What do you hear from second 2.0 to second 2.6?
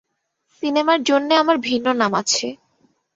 নাম আছে।